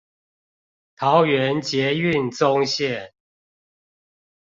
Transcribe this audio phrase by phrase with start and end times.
[0.95, 3.11] 桃園捷運棕線